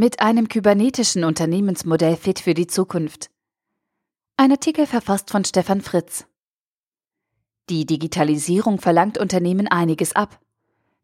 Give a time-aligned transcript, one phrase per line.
[0.00, 3.28] Mit einem kybernetischen Unternehmensmodell fit für die Zukunft.
[4.38, 6.24] Ein Artikel verfasst von Stefan Fritz.
[7.68, 10.40] Die Digitalisierung verlangt Unternehmen einiges ab.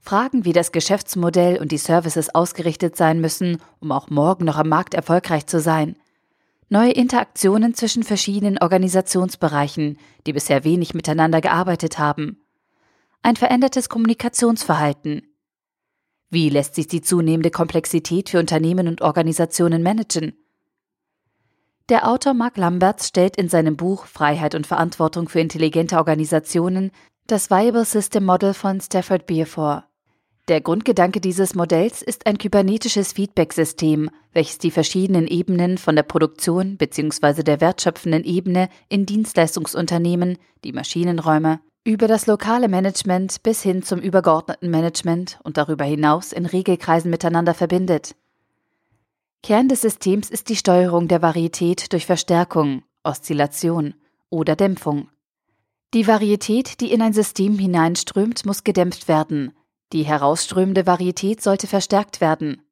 [0.01, 4.71] Fragen, wie das Geschäftsmodell und die Services ausgerichtet sein müssen, um auch morgen noch am
[4.71, 5.97] Markt erfolgreich zu sein.
[6.71, 12.40] Neue Interaktionen zwischen verschiedenen Organisationsbereichen, die bisher wenig miteinander gearbeitet haben.
[13.21, 15.26] Ein verändertes Kommunikationsverhalten.
[16.29, 20.34] Wie lässt sich die zunehmende Komplexität für Unternehmen und Organisationen managen?
[21.88, 26.91] Der Autor Mark Lamberts stellt in seinem Buch Freiheit und Verantwortung für intelligente Organisationen
[27.28, 29.84] das Viable System Model von Stafford Beer vor.
[30.48, 36.77] Der Grundgedanke dieses Modells ist ein kybernetisches Feedback-System, welches die verschiedenen Ebenen von der Produktion
[36.77, 37.42] bzw.
[37.42, 44.70] der wertschöpfenden Ebene in Dienstleistungsunternehmen, die Maschinenräume, über das lokale Management bis hin zum übergeordneten
[44.70, 48.16] Management und darüber hinaus in Regelkreisen miteinander verbindet.
[49.44, 53.94] Kern des Systems ist die Steuerung der Varietät durch Verstärkung, Oszillation
[54.30, 55.08] oder Dämpfung.
[55.94, 59.52] Die Varietät, die in ein System hineinströmt, muss gedämpft werden.
[59.92, 62.62] Die herausströmende Varietät sollte verstärkt werden.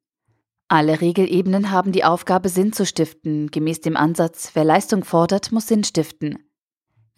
[0.67, 5.67] Alle Regelebenen haben die Aufgabe, Sinn zu stiften, gemäß dem Ansatz, wer Leistung fordert, muss
[5.67, 6.44] Sinn stiften.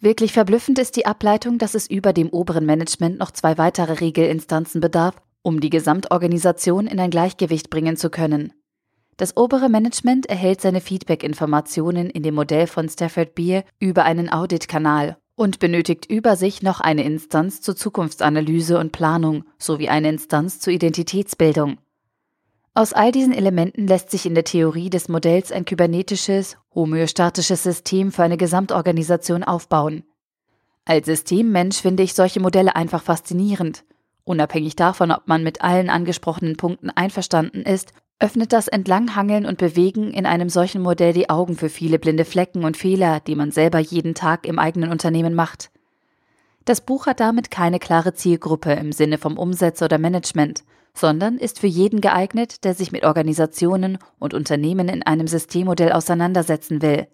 [0.00, 4.80] Wirklich verblüffend ist die Ableitung, dass es über dem oberen Management noch zwei weitere Regelinstanzen
[4.80, 8.52] bedarf, um die Gesamtorganisation in ein Gleichgewicht bringen zu können.
[9.16, 15.16] Das obere Management erhält seine Feedback-Informationen in dem Modell von Stafford Beer über einen Audit-Kanal
[15.34, 20.72] und benötigt über sich noch eine Instanz zur Zukunftsanalyse und Planung sowie eine Instanz zur
[20.72, 21.78] Identitätsbildung.
[22.78, 28.12] Aus all diesen Elementen lässt sich in der Theorie des Modells ein kybernetisches, homöostatisches System
[28.12, 30.04] für eine Gesamtorganisation aufbauen.
[30.84, 33.82] Als Systemmensch finde ich solche Modelle einfach faszinierend.
[34.22, 40.12] Unabhängig davon, ob man mit allen angesprochenen Punkten einverstanden ist öffnet das Entlanghangeln und Bewegen
[40.12, 43.80] in einem solchen Modell die Augen für viele blinde Flecken und Fehler, die man selber
[43.80, 45.72] jeden Tag im eigenen Unternehmen macht.
[46.64, 50.62] Das Buch hat damit keine klare Zielgruppe im Sinne vom Umsetzer oder Management,
[50.94, 56.82] sondern ist für jeden geeignet, der sich mit Organisationen und Unternehmen in einem Systemmodell auseinandersetzen
[56.82, 57.08] will.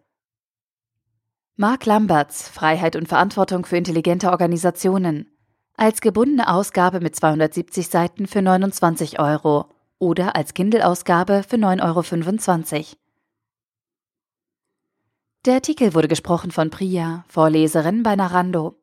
[1.56, 5.30] Mark Lamberts Freiheit und Verantwortung für intelligente Organisationen
[5.76, 9.66] als gebundene Ausgabe mit 270 Seiten für 29 Euro
[9.98, 12.84] oder als Kindle-Ausgabe für 9,25 Euro.
[15.44, 18.80] Der Artikel wurde gesprochen von Priya, Vorleserin bei Narando.